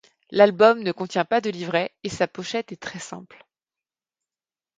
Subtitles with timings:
[0.31, 3.45] L'album ne contient pas de livret et sa pochette est très simple.